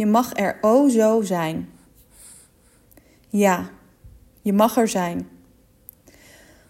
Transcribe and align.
Je 0.00 0.06
mag 0.06 0.36
er 0.36 0.58
o 0.60 0.88
zo 0.88 1.22
zijn. 1.22 1.70
Ja, 3.28 3.70
je 4.42 4.52
mag 4.52 4.76
er 4.76 4.88
zijn. 4.88 5.28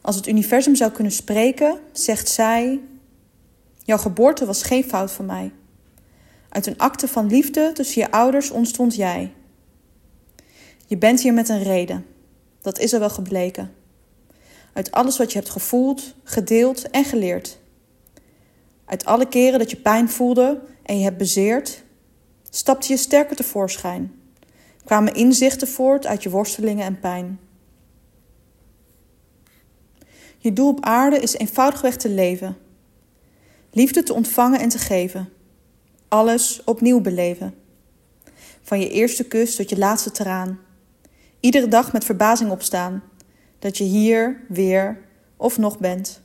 Als 0.00 0.16
het 0.16 0.26
universum 0.26 0.74
zou 0.74 0.90
kunnen 0.90 1.12
spreken, 1.12 1.80
zegt 1.92 2.28
zij: 2.28 2.80
Jouw 3.84 3.98
geboorte 3.98 4.46
was 4.46 4.62
geen 4.62 4.84
fout 4.84 5.12
van 5.12 5.26
mij. 5.26 5.52
Uit 6.48 6.66
een 6.66 6.78
akte 6.78 7.08
van 7.08 7.26
liefde 7.26 7.70
tussen 7.72 8.02
je 8.02 8.10
ouders 8.10 8.50
ontstond 8.50 8.94
jij. 8.94 9.32
Je 10.86 10.96
bent 10.96 11.20
hier 11.20 11.34
met 11.34 11.48
een 11.48 11.62
reden. 11.62 12.06
Dat 12.60 12.78
is 12.78 12.92
er 12.92 13.00
wel 13.00 13.10
gebleken. 13.10 13.74
Uit 14.72 14.90
alles 14.90 15.18
wat 15.18 15.32
je 15.32 15.38
hebt 15.38 15.50
gevoeld, 15.50 16.14
gedeeld 16.24 16.90
en 16.90 17.04
geleerd. 17.04 17.58
Uit 18.84 19.04
alle 19.04 19.28
keren 19.28 19.58
dat 19.58 19.70
je 19.70 19.76
pijn 19.76 20.08
voelde 20.08 20.60
en 20.82 20.98
je 20.98 21.04
hebt 21.04 21.18
bezeerd, 21.18 21.86
stapte 22.50 22.92
je 22.92 22.98
sterker 22.98 23.36
tevoorschijn. 23.36 24.12
Kwamen 24.84 25.14
inzichten 25.14 25.68
voort 25.68 26.06
uit 26.06 26.22
je 26.22 26.30
worstelingen 26.30 26.84
en 26.84 27.00
pijn. 27.00 27.40
Je 30.38 30.52
doel 30.52 30.68
op 30.68 30.84
aarde 30.84 31.18
is 31.18 31.34
eenvoudigweg 31.34 31.96
te 31.96 32.08
leven. 32.08 32.56
Liefde 33.70 34.02
te 34.02 34.14
ontvangen 34.14 34.60
en 34.60 34.68
te 34.68 34.78
geven. 34.78 35.28
Alles 36.08 36.60
opnieuw 36.64 37.00
beleven. 37.00 37.54
Van 38.62 38.80
je 38.80 38.90
eerste 38.90 39.24
kus 39.24 39.56
tot 39.56 39.70
je 39.70 39.78
laatste 39.78 40.10
traan. 40.10 40.58
Iedere 41.40 41.68
dag 41.68 41.92
met 41.92 42.04
verbazing 42.04 42.50
opstaan. 42.50 43.02
Dat 43.58 43.76
je 43.76 43.84
hier 43.84 44.44
weer 44.48 45.00
of 45.36 45.58
nog 45.58 45.78
bent. 45.78 46.20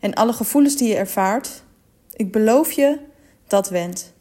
En 0.00 0.14
alle 0.14 0.32
gevoelens 0.32 0.76
die 0.76 0.88
je 0.88 0.96
ervaart, 0.96 1.62
ik 2.12 2.32
beloof 2.32 2.72
je, 2.72 2.98
dat 3.46 3.68
wendt. 3.68 4.12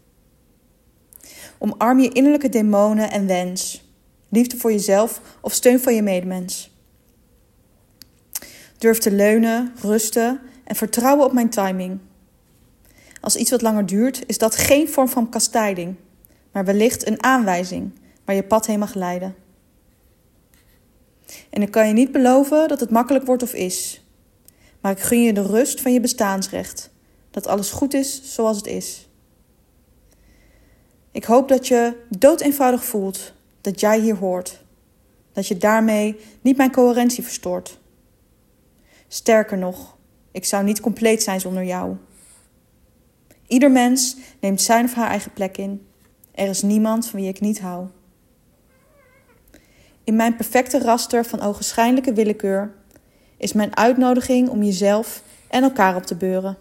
Omarm 1.60 2.00
je 2.00 2.10
innerlijke 2.10 2.50
demonen 2.50 3.12
en 3.12 3.28
wens. 3.28 3.88
Liefde 4.30 4.58
voor 4.58 4.72
jezelf 4.72 5.22
of 5.42 5.54
steun 5.54 5.80
van 5.80 5.96
je 5.96 6.02
medemens. 6.02 6.78
Durf 8.78 8.98
te 8.98 9.12
leunen, 9.12 9.74
rusten 9.82 10.40
en 10.64 10.76
vertrouwen 10.76 11.26
op 11.26 11.34
mijn 11.34 11.50
timing. 11.50 12.00
Als 13.22 13.36
iets 13.36 13.52
wat 13.52 13.62
langer 13.62 13.86
duurt, 13.86 14.24
is 14.26 14.38
dat 14.38 14.56
geen 14.56 14.90
vorm 14.90 15.08
van 15.08 15.30
kastijding, 15.30 15.96
maar 16.52 16.66
wellicht 16.66 17.08
een 17.08 17.24
aanwijzing 17.24 17.92
waar 18.26 18.36
je 18.36 18.44
pad 18.44 18.66
heen 18.66 18.80
mag 18.80 18.94
leiden. 18.94 19.36
En 21.50 21.62
ik 21.62 21.72
kan 21.72 21.88
je 21.88 21.94
niet 21.94 22.12
beloven 22.12 22.68
dat 22.68 22.80
het 22.80 22.90
makkelijk 22.90 23.26
wordt 23.26 23.44
of 23.44 23.54
is, 23.54 24.04
maar 24.82 24.92
ik 24.92 25.00
gun 25.00 25.22
je 25.22 25.34
de 25.34 25.46
rust 25.46 25.82
van 25.82 25.94
je 25.94 26.00
bestaansrecht, 26.00 26.90
dat 27.32 27.48
alles 27.48 27.70
goed 27.70 27.94
is 27.94 28.34
zoals 28.34 28.58
het 28.58 28.68
is. 28.68 29.09
Ik 31.20 31.26
hoop 31.26 31.48
dat 31.48 31.68
je 31.68 31.94
dood 32.10 32.42
eenvoudig 32.42 32.84
voelt 32.84 33.34
dat 33.62 33.80
jij 33.80 34.00
hier 34.00 34.16
hoort, 34.16 34.62
dat 35.34 35.48
je 35.48 35.58
daarmee 35.58 36.20
niet 36.42 36.58
mijn 36.58 36.72
coherentie 36.72 37.24
verstoort. 37.24 37.80
Sterker 39.08 39.58
nog, 39.58 39.98
ik 40.32 40.46
zou 40.46 40.64
niet 40.64 40.80
compleet 40.80 41.24
zijn 41.24 41.40
zonder 41.40 41.64
jou. 41.64 41.96
Ieder 43.48 43.72
mens 43.72 44.18
neemt 44.40 44.62
zijn 44.62 44.86
of 44.86 44.94
haar 44.94 45.10
eigen 45.10 45.34
plek 45.34 45.58
in. 45.58 45.88
Er 46.32 46.48
is 46.48 46.62
niemand 46.62 47.08
van 47.08 47.20
wie 47.20 47.30
ik 47.30 47.40
niet 47.40 47.60
hou. 47.60 47.88
In 50.04 50.16
mijn 50.16 50.36
perfecte 50.36 50.80
raster 50.80 51.26
van 51.26 51.42
ogenschijnlijke 51.42 52.14
willekeur 52.14 52.74
is 53.38 53.54
mijn 53.54 53.78
uitnodiging 53.78 54.50
om 54.50 54.64
jezelf 54.64 55.24
en 55.48 55.64
elkaar 55.64 55.96
op 55.96 56.04
te 56.04 56.16
beuren. 56.16 56.58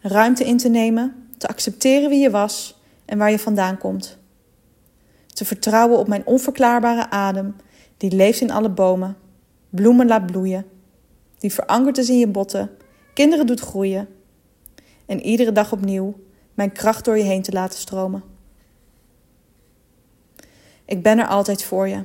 Ruimte 0.00 0.44
in 0.44 0.56
te 0.56 0.68
nemen, 0.68 1.28
te 1.38 1.48
accepteren 1.48 2.08
wie 2.08 2.20
je 2.20 2.30
was 2.30 2.82
en 3.14 3.20
waar 3.20 3.30
je 3.30 3.38
vandaan 3.38 3.78
komt. 3.78 4.18
Te 5.26 5.44
vertrouwen 5.44 5.98
op 5.98 6.08
mijn 6.08 6.26
onverklaarbare 6.26 7.10
adem, 7.10 7.56
die 7.96 8.10
leeft 8.10 8.40
in 8.40 8.50
alle 8.50 8.68
bomen, 8.68 9.16
bloemen 9.70 10.06
laat 10.06 10.26
bloeien, 10.26 10.66
die 11.38 11.52
verankerd 11.52 11.98
is 11.98 12.08
in 12.08 12.18
je 12.18 12.26
botten, 12.26 12.70
kinderen 13.12 13.46
doet 13.46 13.60
groeien. 13.60 14.08
En 15.06 15.20
iedere 15.20 15.52
dag 15.52 15.72
opnieuw 15.72 16.14
mijn 16.54 16.72
kracht 16.72 17.04
door 17.04 17.16
je 17.16 17.22
heen 17.22 17.42
te 17.42 17.52
laten 17.52 17.78
stromen. 17.78 18.22
Ik 20.84 21.02
ben 21.02 21.18
er 21.18 21.26
altijd 21.26 21.64
voor 21.64 21.88
je 21.88 22.04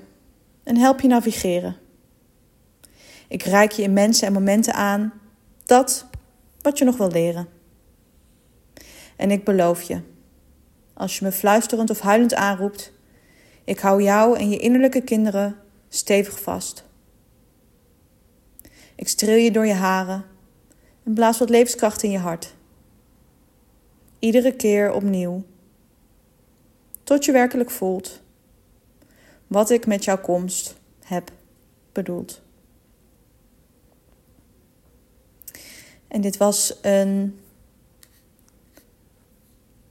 en 0.63 0.78
help 0.78 1.00
je 1.00 1.07
navigeren. 1.07 1.75
Ik 3.28 3.44
reik 3.44 3.72
je 3.72 3.81
in 3.81 3.94
mensen 3.94 4.28
en 4.28 4.33
momenten 4.33 4.73
aan 4.73 5.13
dat 5.66 6.06
wat 6.62 6.78
je 6.78 6.85
nog 6.85 6.97
wil 6.97 7.12
leren. 7.12 7.47
En 9.16 9.31
ik 9.31 9.44
beloof 9.44 9.81
je, 9.81 10.01
als 10.99 11.19
je 11.19 11.25
me 11.25 11.31
fluisterend 11.31 11.89
of 11.89 11.99
huilend 11.99 12.33
aanroept, 12.33 12.91
ik 13.63 13.79
hou 13.79 14.03
jou 14.03 14.37
en 14.37 14.49
je 14.49 14.57
innerlijke 14.57 15.01
kinderen 15.01 15.59
stevig 15.87 16.41
vast. 16.41 16.83
Ik 18.95 19.07
streel 19.07 19.38
je 19.38 19.51
door 19.51 19.65
je 19.65 19.73
haren 19.73 20.25
en 21.03 21.13
blaas 21.13 21.39
wat 21.39 21.49
levenskracht 21.49 22.03
in 22.03 22.11
je 22.11 22.17
hart. 22.17 22.55
Iedere 24.19 24.55
keer 24.55 24.91
opnieuw. 24.91 25.43
Tot 27.03 27.25
je 27.25 27.31
werkelijk 27.31 27.71
voelt 27.71 28.21
wat 29.47 29.69
ik 29.69 29.88
met 29.88 30.03
jouw 30.03 30.21
komst 30.21 30.75
heb 31.03 31.31
bedoeld. 31.91 32.41
En 36.07 36.21
dit 36.21 36.38
was 36.38 36.77
een 36.81 37.39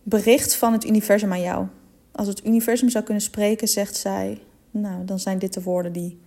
bericht 0.09 0.55
van 0.55 0.73
het 0.73 0.85
universum 0.85 1.33
aan 1.33 1.41
jou. 1.41 1.67
Als 2.13 2.29
het 2.29 2.47
universum 2.47 2.89
zou 2.89 3.05
kunnen 3.05 3.23
spreken, 3.23 3.69
zegt 3.69 3.97
zij, 3.97 4.43
nou, 4.71 5.05
dan 5.05 5.19
zijn 5.19 5.39
dit 5.39 5.55
de 5.55 5.63
woorden 5.63 5.93
die, 5.93 6.21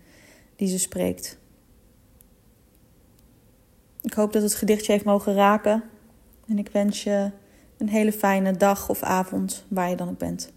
die 0.56 0.68
ze 0.68 0.80
spreekt. 0.80 1.40
Ik 4.02 4.14
hoop 4.14 4.34
dat 4.34 4.42
het 4.42 4.56
gedichtje 4.56 4.92
heeft 4.92 5.06
mogen 5.06 5.34
raken. 5.34 5.84
En 6.48 6.58
ik 6.58 6.70
wens 6.72 7.04
je 7.04 7.32
een 7.78 7.90
hele 7.90 8.12
fijne 8.12 8.58
dag 8.58 8.90
of 8.90 9.04
avond 9.04 9.66
waar 9.68 9.90
je 9.90 9.96
dan 9.96 10.10
ook 10.10 10.18
bent. 10.18 10.52